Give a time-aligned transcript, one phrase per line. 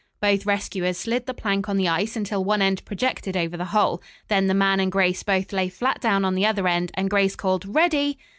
[0.19, 4.01] Both rescuers slid the plank on the ice until one end projected over the hole.
[4.29, 7.35] Then the man and Grace both lay flat down on the other end and Grace
[7.35, 8.17] called "ready."